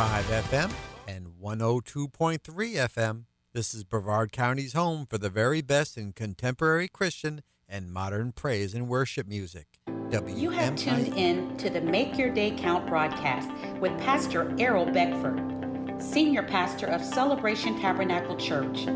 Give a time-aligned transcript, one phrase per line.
[0.00, 0.72] FM
[1.06, 3.24] and 102.3 FM.
[3.52, 8.72] This is Brevard County's home for the very best in contemporary Christian and modern praise
[8.72, 9.66] and worship music.
[9.86, 14.86] WMI- you have tuned in to the Make Your Day Count broadcast with Pastor Errol
[14.86, 18.86] Beckford, Senior Pastor of Celebration Tabernacle Church,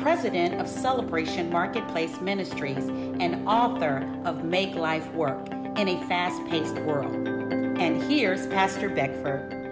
[0.00, 2.88] President of Celebration Marketplace Ministries,
[3.20, 5.46] and author of Make Life Work
[5.76, 7.14] in a Fast Paced World.
[7.14, 9.63] And here's Pastor Beckford.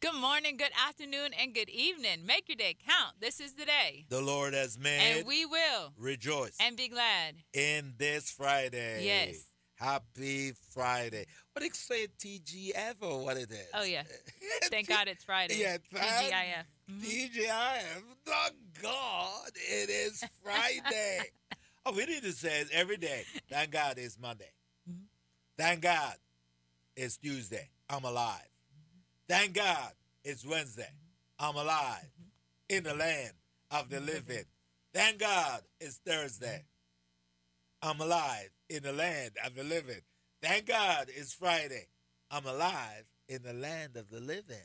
[0.00, 2.24] Good morning, good afternoon, and good evening.
[2.24, 3.20] Make your day count.
[3.20, 4.06] This is the day.
[4.08, 5.18] The Lord has made.
[5.18, 9.04] And we will rejoice and be glad in this Friday.
[9.04, 9.44] Yes.
[9.74, 11.26] Happy Friday.
[11.52, 13.66] What excited TGF or what it is.
[13.74, 14.04] Oh, yeah.
[14.70, 15.58] Thank God it's Friday.
[15.58, 16.64] Yeah, thank TGIF.
[16.90, 17.04] Mhm.
[17.04, 18.02] TGIF.
[18.24, 21.20] Thank God it is Friday.
[21.84, 23.24] oh, we need to say it every day.
[23.50, 24.50] Thank God it's Monday.
[24.90, 25.02] Mhm.
[25.58, 26.14] Thank God
[26.96, 27.68] it's Tuesday.
[27.90, 28.46] I'm alive.
[29.30, 29.92] Thank God
[30.24, 30.90] it's Wednesday.
[31.38, 32.10] I'm alive
[32.68, 33.30] in the land
[33.70, 34.42] of the living.
[34.92, 36.64] Thank God it's Thursday.
[37.80, 40.00] I'm alive in the land of the living.
[40.42, 41.86] Thank God it's Friday.
[42.28, 44.56] I'm alive in the land of the living.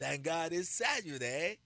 [0.00, 1.58] Thank God it's Saturday.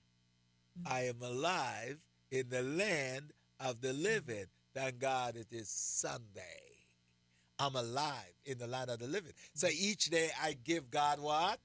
[0.84, 1.96] I am alive
[2.30, 4.44] in the land of the living.
[4.74, 6.44] Thank God it is Sunday.
[7.58, 9.32] I'm alive in the land of the living.
[9.54, 11.58] So each day I give God what?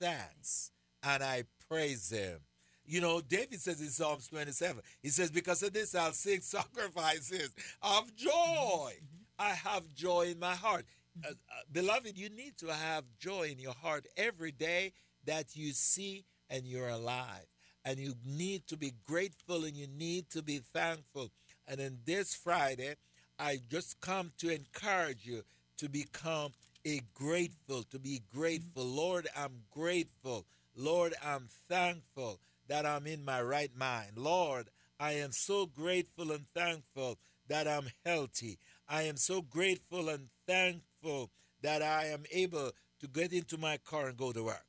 [0.00, 0.70] Thanks.
[1.02, 2.40] And I praise him.
[2.84, 7.50] You know, David says in Psalms 27, he says, Because of this I'll sing sacrifices
[7.82, 8.92] of joy.
[9.38, 10.86] I have joy in my heart.
[11.24, 11.32] Uh, uh,
[11.70, 14.92] beloved, you need to have joy in your heart every day
[15.26, 17.46] that you see and you're alive.
[17.84, 21.30] And you need to be grateful and you need to be thankful.
[21.66, 22.94] And in this Friday,
[23.38, 25.42] I just come to encourage you
[25.78, 26.52] to become
[26.86, 28.84] a grateful, to be grateful.
[28.84, 30.46] Lord, I'm grateful.
[30.76, 34.12] Lord, I'm thankful that I'm in my right mind.
[34.16, 37.18] Lord, I am so grateful and thankful
[37.48, 38.58] that I'm healthy.
[38.88, 41.30] I am so grateful and thankful
[41.62, 44.64] that I am able to get into my car and go to work.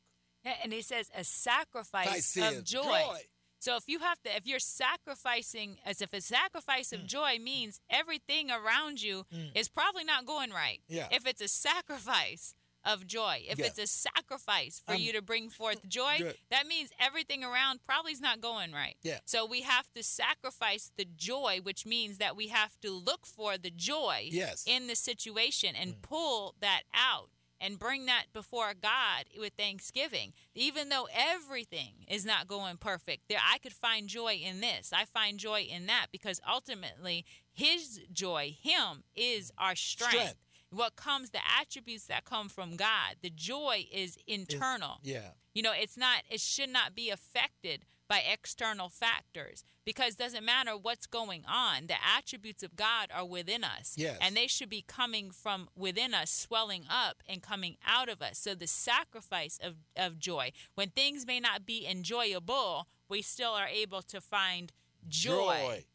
[0.63, 2.83] And he says a sacrifice of joy.
[2.83, 3.17] Joy.
[3.59, 7.79] So if you have to, if you're sacrificing, as if a sacrifice of joy means
[7.89, 9.51] everything around you Mm.
[9.55, 10.81] is probably not going right.
[10.87, 11.07] Yeah.
[11.11, 12.53] If it's a sacrifice
[12.85, 13.65] of joy, if Yeah.
[13.65, 16.37] it's a sacrifice for you to bring forth joy, Good.
[16.49, 18.95] that means everything around probably is not going right.
[19.01, 19.19] Yeah.
[19.25, 23.57] So we have to sacrifice the joy, which means that we have to look for
[23.57, 24.63] the joy Yes.
[24.65, 26.01] in the situation and Mm.
[26.01, 27.29] pull that out
[27.61, 30.33] and bring that before God with thanksgiving.
[30.55, 34.91] Even though everything is not going perfect, there I could find joy in this.
[34.93, 40.13] I find joy in that because ultimately his joy, him is our strength.
[40.13, 40.35] Strength.
[40.71, 43.15] What comes the attributes that come from God.
[43.23, 44.99] The joy is internal.
[45.01, 45.31] Yeah.
[45.55, 50.43] You know, it's not it should not be affected by external factors because it doesn't
[50.43, 51.87] matter what's going on.
[51.87, 53.93] The attributes of God are within us.
[53.95, 54.17] Yes.
[54.19, 58.39] And they should be coming from within us, swelling up and coming out of us.
[58.39, 63.67] So the sacrifice of, of joy, when things may not be enjoyable, we still are
[63.67, 64.73] able to find
[65.07, 65.85] joy.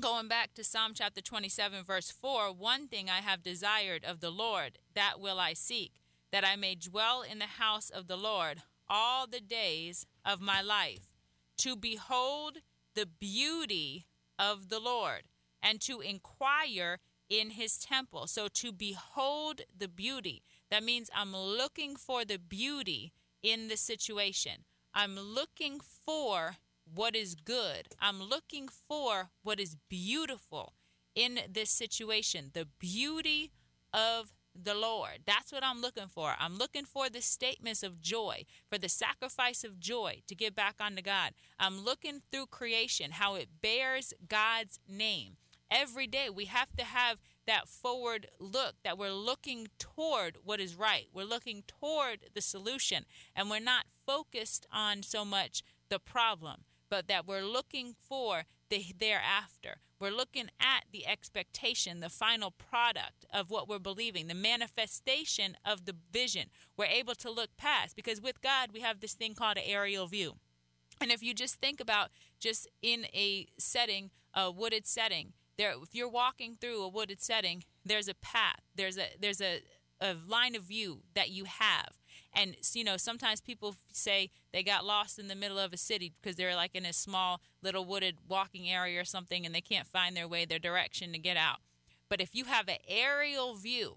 [0.00, 4.30] Going back to Psalm chapter 27, verse 4 One thing I have desired of the
[4.30, 5.92] Lord, that will I seek,
[6.32, 10.60] that I may dwell in the house of the Lord all the days of my
[10.60, 11.08] life,
[11.58, 12.58] to behold
[12.94, 14.06] the beauty
[14.38, 15.22] of the Lord,
[15.62, 16.98] and to inquire
[17.28, 18.26] in his temple.
[18.26, 23.12] So to behold the beauty, that means I'm looking for the beauty
[23.42, 24.64] in the situation.
[24.94, 26.56] I'm looking for
[26.92, 27.88] what is good.
[28.00, 30.74] I'm looking for what is beautiful
[31.14, 32.50] in this situation.
[32.52, 33.52] The beauty
[33.92, 35.20] of the Lord.
[35.26, 36.34] That's what I'm looking for.
[36.38, 40.76] I'm looking for the statements of joy, for the sacrifice of joy to give back
[40.80, 41.32] unto God.
[41.58, 45.36] I'm looking through creation, how it bears God's name.
[45.70, 50.76] Every day we have to have that forward look that we're looking toward what is
[50.76, 51.06] right.
[51.12, 53.04] We're looking toward the solution
[53.34, 58.84] and we're not focused on so much the problem, but that we're looking for the
[58.98, 59.76] thereafter.
[59.98, 65.86] We're looking at the expectation, the final product of what we're believing, the manifestation of
[65.86, 66.50] the vision.
[66.76, 70.06] We're able to look past because with God, we have this thing called an aerial
[70.06, 70.34] view.
[71.00, 75.94] And if you just think about just in a setting, a wooded setting, there if
[75.94, 78.60] you're walking through a wooded setting, there's a path.
[78.76, 79.62] There's a there's a
[79.98, 81.98] a line of view that you have.
[82.34, 86.12] And you know, sometimes people say they got lost in the middle of a city
[86.20, 89.86] because they're like in a small little wooded walking area or something and they can't
[89.86, 91.58] find their way, their direction to get out.
[92.08, 93.96] But if you have an aerial view,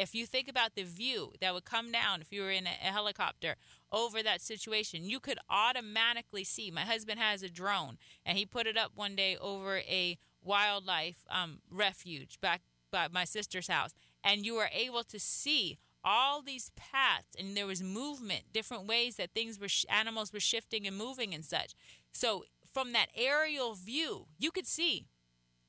[0.00, 2.70] if you think about the view that would come down if you were in a,
[2.70, 3.56] helicopter
[3.92, 6.70] over that situation, you could automatically see.
[6.70, 11.26] My husband has a drone, and he put it up one day over a wildlife
[11.30, 13.92] um, refuge back by my sister's house,
[14.24, 19.16] and you were able to see all these paths and there was movement different ways
[19.16, 21.74] that things were animals were shifting and moving and such.
[22.12, 25.06] So from that aerial view you could see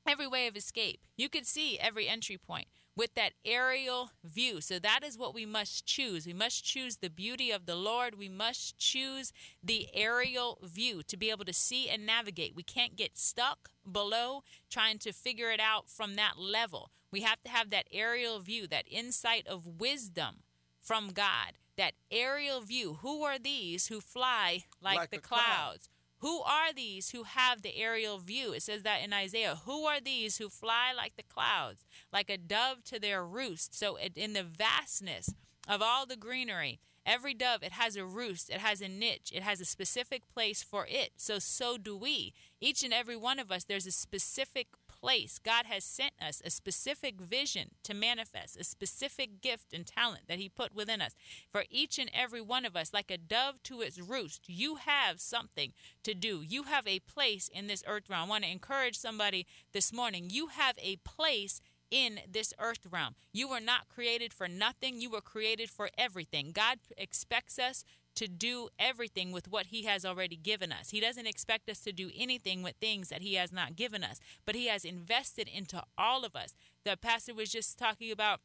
[0.06, 1.00] every way of escape.
[1.16, 4.60] You could see every entry point with that aerial view.
[4.60, 6.26] So that is what we must choose.
[6.26, 8.18] We must choose the beauty of the Lord.
[8.18, 12.54] We must choose the aerial view to be able to see and navigate.
[12.54, 16.90] We can't get stuck below trying to figure it out from that level.
[17.10, 20.42] We have to have that aerial view, that insight of wisdom
[20.80, 22.98] from God, that aerial view.
[23.00, 25.42] Who are these who fly like, like the clouds?
[25.44, 25.78] Cloud.
[26.22, 28.52] Who are these who have the aerial view?
[28.52, 29.58] It says that in Isaiah.
[29.66, 33.76] Who are these who fly like the clouds, like a dove to their roost?
[33.76, 35.34] So, in the vastness
[35.68, 39.42] of all the greenery, every dove, it has a roost, it has a niche, it
[39.42, 41.10] has a specific place for it.
[41.16, 42.32] So, so do we.
[42.60, 44.68] Each and every one of us, there's a specific
[45.02, 45.38] place.
[45.38, 50.38] God has sent us a specific vision to manifest, a specific gift and talent that
[50.38, 51.14] He put within us.
[51.50, 55.20] For each and every one of us, like a dove to its roost, you have
[55.20, 55.72] something
[56.04, 56.42] to do.
[56.46, 58.24] You have a place in this earth realm.
[58.24, 60.28] I want to encourage somebody this morning.
[60.30, 61.60] You have a place
[61.90, 63.14] in this earth realm.
[63.32, 66.50] You were not created for nothing, you were created for everything.
[66.52, 70.90] God expects us to do everything with what He has already given us.
[70.90, 74.20] He doesn't expect us to do anything with things that He has not given us,
[74.44, 76.54] but He has invested into all of us.
[76.84, 78.40] The pastor was just talking about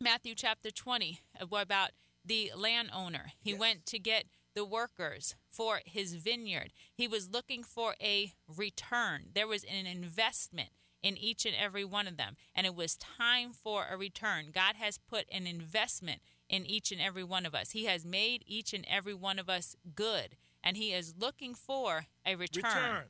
[0.00, 1.90] Matthew chapter 20 uh, about
[2.24, 3.32] the landowner.
[3.40, 3.60] He yes.
[3.60, 4.24] went to get
[4.54, 6.72] the workers for his vineyard.
[6.92, 9.26] He was looking for a return.
[9.34, 10.70] There was an investment
[11.02, 14.46] in each and every one of them, and it was time for a return.
[14.52, 16.20] God has put an investment
[16.50, 17.70] in each and every one of us.
[17.70, 22.06] He has made each and every one of us good, and He is looking for
[22.26, 22.64] a return.
[22.64, 23.04] return.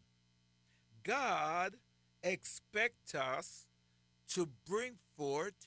[1.02, 1.74] God
[2.22, 3.66] expects us
[4.34, 5.66] to bring forth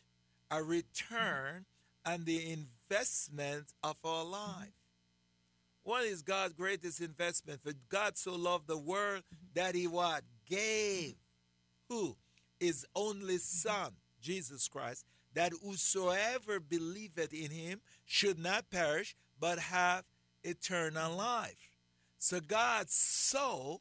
[0.51, 1.65] a return
[2.05, 4.73] and the investment of our life.
[5.81, 7.61] What is God's greatest investment?
[7.63, 9.23] For God so loved the world
[9.55, 10.21] that he what?
[10.47, 11.15] Gave.
[11.89, 12.15] Who?
[12.59, 13.91] His only son,
[14.21, 20.03] Jesus Christ, that whosoever believeth in him should not perish, but have
[20.43, 21.77] eternal life.
[22.17, 23.77] So God saw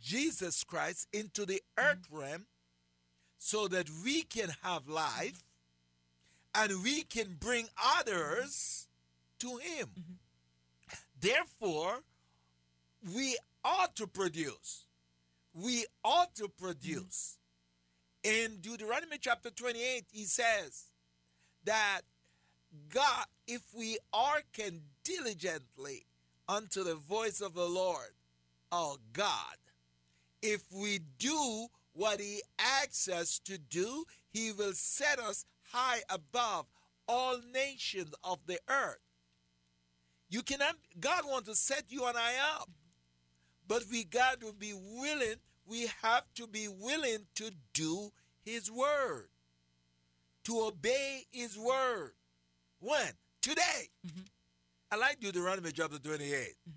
[0.00, 2.46] Jesus Christ into the earth realm
[3.38, 5.42] so that we can have life
[6.54, 7.68] and we can bring
[7.98, 8.86] others
[9.40, 9.88] to him.
[9.88, 10.14] Mm-hmm.
[11.20, 12.00] Therefore,
[13.14, 14.84] we ought to produce.
[15.54, 17.38] We ought to produce.
[18.24, 20.86] In Deuteronomy chapter 28, he says
[21.64, 22.00] that
[22.88, 26.06] God, if we hearken diligently
[26.48, 28.14] unto the voice of the Lord,
[28.72, 29.56] our God,
[30.40, 36.64] if we do what he asks us to do, he will set us high above
[37.06, 39.00] all nations of the earth.
[40.30, 42.70] You cannot, God wants to set you and I up,
[43.68, 48.12] but we got to be willing we have to be willing to do
[48.44, 49.28] His word,
[50.44, 52.12] to obey His word.
[52.80, 53.12] When?
[53.40, 53.90] Today.
[54.06, 54.22] Mm-hmm.
[54.90, 56.30] I like Deuteronomy chapter 28.
[56.30, 56.70] Mm-hmm.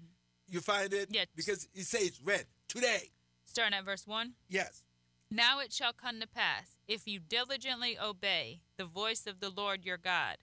[0.49, 1.09] You find it?
[1.11, 1.27] Yes.
[1.35, 3.11] Because it says, read, today.
[3.45, 4.33] Starting at verse 1?
[4.49, 4.83] Yes.
[5.29, 9.83] Now it shall come to pass, if you diligently obey the voice of the Lord
[9.83, 10.37] your God,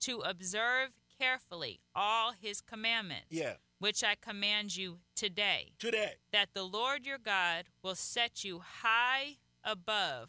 [0.00, 3.26] to observe carefully all his commandments.
[3.28, 5.72] Yeah which I command you today.
[5.80, 6.12] Today.
[6.32, 10.28] That the Lord your God will set you high above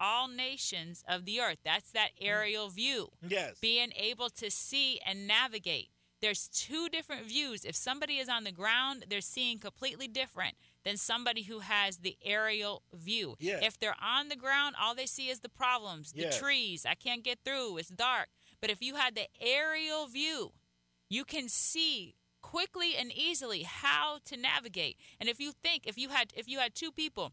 [0.00, 1.58] all nations of the earth.
[1.64, 2.26] That's that mm.
[2.26, 3.08] aerial view.
[3.26, 3.58] Yes.
[3.60, 5.90] Being able to see and navigate.
[6.20, 7.64] There's two different views.
[7.64, 10.54] If somebody is on the ground, they're seeing completely different
[10.84, 13.34] than somebody who has the aerial view.
[13.40, 13.64] Yes.
[13.64, 16.86] If they're on the ground, all they see is the problems, the trees.
[16.86, 17.78] I can't get through.
[17.78, 18.28] It's dark.
[18.60, 20.52] But if you had the aerial view,
[21.08, 24.96] you can see quickly and easily how to navigate.
[25.18, 27.32] And if you think if you had if you had two people,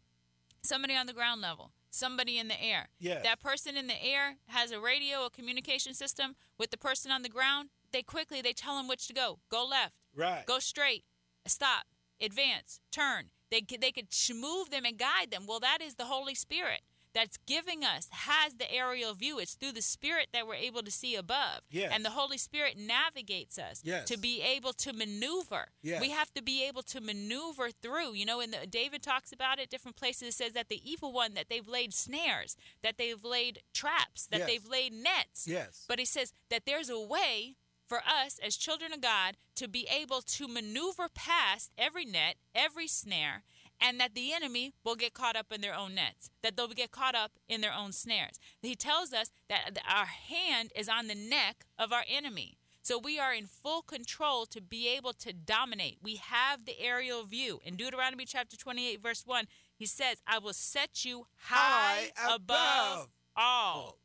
[0.62, 3.22] somebody on the ground level, somebody in the air, yes.
[3.24, 7.22] that person in the air has a radio, a communication system with the person on
[7.22, 7.70] the ground.
[7.92, 9.40] They quickly they tell them which to go.
[9.50, 9.94] Go left.
[10.14, 10.46] Right.
[10.46, 11.04] Go straight.
[11.46, 11.84] Stop.
[12.20, 12.80] Advance.
[12.90, 13.30] Turn.
[13.50, 15.44] They they could move them and guide them.
[15.46, 19.38] Well, that is the Holy Spirit that's giving us has the aerial view.
[19.38, 21.62] It's through the Spirit that we're able to see above.
[21.70, 21.90] Yes.
[21.94, 24.06] And the Holy Spirit navigates us Yes.
[24.08, 25.68] to be able to maneuver.
[25.82, 26.00] Yes.
[26.00, 28.14] We have to be able to maneuver through.
[28.14, 30.28] You know, and the, David talks about it different places.
[30.28, 34.40] It says that the evil one that they've laid snares, that they've laid traps, that
[34.40, 34.48] Yes.
[34.48, 35.46] they've laid nets.
[35.48, 35.84] Yes.
[35.88, 37.56] But he says that there's a way
[37.88, 42.86] for us as children of God to be able to maneuver past every net, every
[42.86, 43.42] snare,
[43.80, 46.90] and that the enemy will get caught up in their own nets, that they'll get
[46.90, 48.38] caught up in their own snares.
[48.60, 52.58] He tells us that our hand is on the neck of our enemy.
[52.82, 55.98] So we are in full control to be able to dominate.
[56.02, 57.60] We have the aerial view.
[57.64, 59.44] In Deuteronomy chapter 28, verse 1,
[59.76, 63.98] he says, I will set you high, High above above all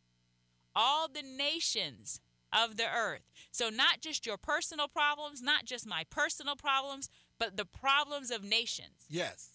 [0.75, 2.19] all the nations
[2.51, 3.21] of the earth.
[3.51, 8.43] So, not just your personal problems, not just my personal problems, but the problems of
[8.43, 9.05] nations.
[9.09, 9.51] Yes.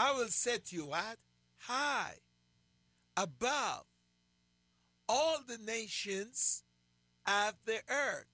[0.00, 1.18] I will set you what?
[1.58, 2.14] High,
[3.18, 3.84] above
[5.06, 6.62] all the nations
[7.26, 8.24] of the earth.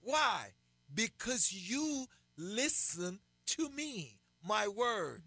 [0.00, 0.50] Why?
[0.94, 2.06] Because you
[2.38, 5.24] listen to me, my word.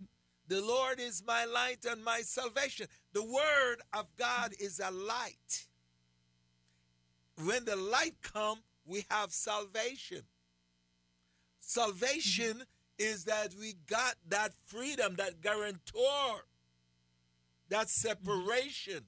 [0.48, 2.88] The Lord is my light and my salvation.
[3.12, 5.68] The word of God is a light.
[7.44, 10.22] When the light come, we have salvation.
[11.60, 12.64] Salvation
[12.98, 16.46] is that we got that freedom, that guarantor,
[17.70, 19.06] that separation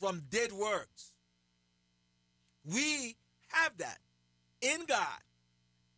[0.00, 1.12] from dead works.
[2.64, 3.16] We
[3.48, 3.98] have that
[4.60, 5.20] in God,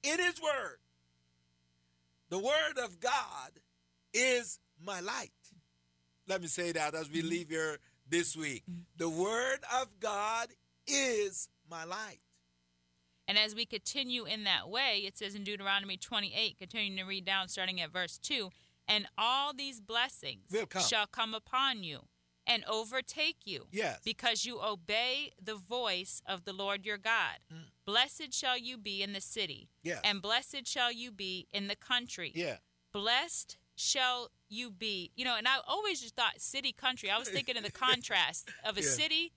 [0.02, 0.78] in His Word.
[2.30, 3.52] The Word of God
[4.12, 5.30] is my light.
[6.26, 7.28] Let me say that as we mm-hmm.
[7.28, 7.78] leave here
[8.08, 8.64] this week.
[8.70, 8.80] Mm-hmm.
[8.98, 10.48] The Word of God
[10.86, 12.20] is my light.
[13.28, 17.24] And as we continue in that way, it says in Deuteronomy 28, continuing to read
[17.26, 18.50] down, starting at verse 2
[18.88, 20.82] And all these blessings come.
[20.82, 22.06] shall come upon you
[22.46, 23.66] and overtake you.
[23.70, 24.00] Yes.
[24.02, 27.36] Because you obey the voice of the Lord your God.
[27.84, 29.84] Blessed shall you be in the city, Mm.
[29.84, 30.00] Yes.
[30.04, 32.32] and blessed shall you be in the country.
[32.34, 32.56] Yeah.
[32.92, 35.12] Blessed shall you be.
[35.14, 37.10] You know, and I always just thought city country.
[37.10, 38.88] I was thinking of the contrast of a Yeah.
[38.88, 39.32] city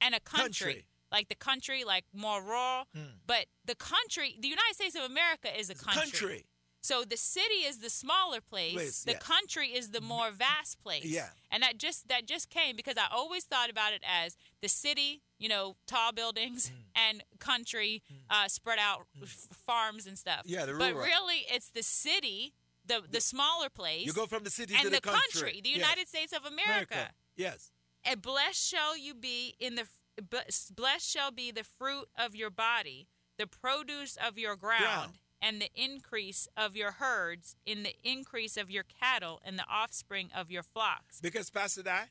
[0.00, 0.74] and a country.
[0.74, 0.86] Country.
[1.12, 2.84] Like the country, like more rural.
[3.26, 6.00] But the country, the United States of America is a country.
[6.02, 6.46] Country.
[6.82, 8.72] So the city is the smaller place.
[8.72, 9.18] Place, the yeah.
[9.18, 11.04] country is the more vast place.
[11.04, 11.26] Yeah.
[11.50, 15.20] And that just that just came because I always thought about it as the city,
[15.38, 16.72] you know, tall buildings Mm.
[17.08, 19.28] and country uh, spread out f-
[19.66, 20.42] farms and stuff.
[20.46, 20.92] Yeah, the rural.
[20.94, 22.54] But really it's the city,
[22.86, 24.06] the the smaller place.
[24.06, 25.78] You go from the city and to the, the, country, the Yes.
[25.78, 27.10] United States of America.
[27.36, 27.72] Yes.
[28.04, 29.84] And blessed shall you be in the
[30.18, 35.12] blessed shall be the fruit of your body, the produce of your ground, Ground.
[35.40, 40.30] and the increase of your herds, in the increase of your cattle, and the offspring
[40.34, 41.20] of your flocks.
[41.20, 42.04] Because, Pastor Di,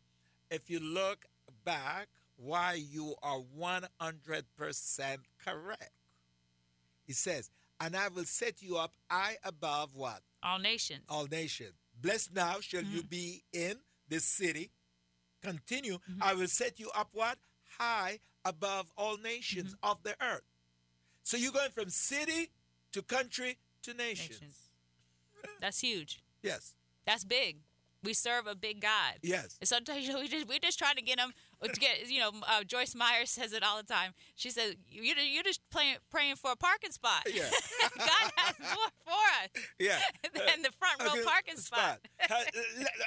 [0.50, 1.26] if you look
[1.64, 3.84] back, why you are 100%
[5.46, 5.92] correct.
[7.06, 10.22] He says, and I will set you up high above what?
[10.44, 11.02] All nations.
[11.10, 11.74] All nations.
[12.02, 13.08] Blessed now shall you mm-hmm.
[13.10, 13.76] be in
[14.08, 14.72] this city.
[15.42, 15.96] Continue.
[15.96, 16.24] Mm-hmm.
[16.24, 17.38] I will set you up what?
[17.80, 20.42] High above all nations of the earth.
[21.24, 22.50] So you're going from city
[22.94, 24.42] to country to nations.
[24.42, 24.58] nations.
[25.62, 26.22] That's huge.
[26.42, 26.74] Yes.
[27.06, 27.58] That's big.
[28.02, 29.16] We serve a big God.
[29.22, 29.58] Yes.
[29.60, 31.32] And sometimes you know, we just we're just trying to get them
[31.62, 34.14] to get you know uh, Joyce Meyer says it all the time.
[34.36, 37.24] She says you you're just playing, praying for a parking spot.
[37.32, 37.50] Yeah.
[37.98, 40.00] God has more for us Yeah.
[40.34, 42.00] than the front row Okay, parking spot.
[42.30, 42.34] Uh,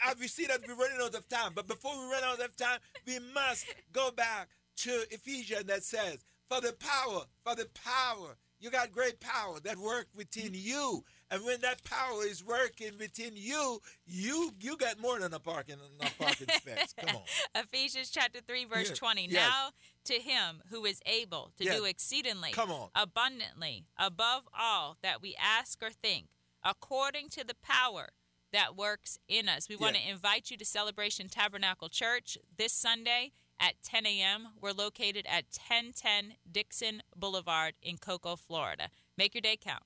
[0.06, 2.54] uh, we see that we're running out of time, but before we run out of
[2.56, 4.48] time, we must go back
[4.78, 9.76] to Ephesians that says, "For the power, for the power, you got great power that
[9.78, 15.18] work within you, and when that power is working within you, you you got more
[15.18, 16.94] than a parking a parking space.
[16.96, 17.22] Come on,
[17.54, 18.94] Ephesians chapter 3 verse Yeah.
[18.94, 19.22] 20.
[19.28, 19.32] Yes.
[19.32, 19.70] Now
[20.04, 21.76] to him who is able to Yes.
[21.76, 22.90] do exceedingly Come on.
[22.94, 26.28] abundantly above all that we ask or think
[26.64, 28.10] according to the power
[28.52, 29.68] that works in us.
[29.68, 34.48] We want to invite you to Celebration Tabernacle Church this Sunday at 10 a.m.
[34.60, 38.88] We're located at 1010 Dixon Boulevard in Cocoa, Florida.
[39.16, 39.84] Make your day count.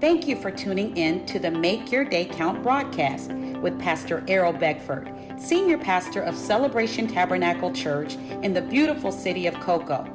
[0.00, 4.52] Thank you for tuning in to the Make Your Day Count broadcast with Pastor Errol
[4.52, 10.06] Beckford, Senior Pastor of Celebration Tabernacle Church in the beautiful city of Cocoa.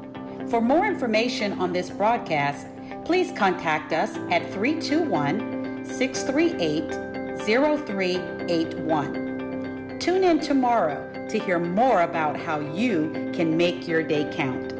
[0.49, 2.65] For more information on this broadcast,
[3.03, 9.97] please contact us at 321 638 0381.
[9.99, 14.71] Tune in tomorrow to hear more about how you can make your day count.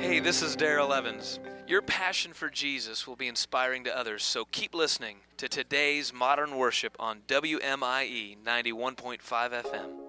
[0.00, 1.38] Hey, this is Darrell Evans.
[1.66, 6.56] Your passion for Jesus will be inspiring to others, so keep listening to today's modern
[6.56, 10.08] worship on WMIE 91.5 FM.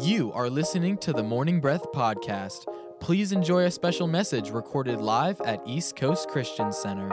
[0.00, 2.64] You are listening to the Morning Breath Podcast.
[3.00, 7.10] Please enjoy a special message recorded live at East Coast Christian Center.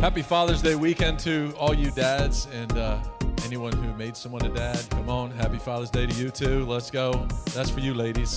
[0.00, 2.98] Happy Father's Day weekend to all you dads and uh,
[3.44, 4.82] anyone who made someone a dad.
[4.88, 6.64] Come on, happy Father's Day to you too.
[6.64, 7.28] Let's go.
[7.52, 8.28] That's for you, ladies.